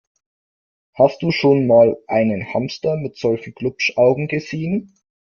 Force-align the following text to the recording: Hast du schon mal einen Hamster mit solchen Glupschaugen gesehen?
Hast 0.95 1.21
du 1.21 1.29
schon 1.29 1.67
mal 1.67 1.95
einen 2.07 2.55
Hamster 2.55 2.97
mit 2.97 3.17
solchen 3.17 3.53
Glupschaugen 3.53 4.27
gesehen? 4.27 4.95